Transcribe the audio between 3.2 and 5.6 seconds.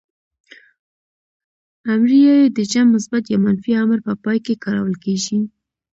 يا منفي امر په پای کې کارول کیږي.